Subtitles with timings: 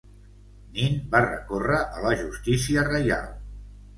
[0.77, 3.29] Nin va recórrer a la justícia reial.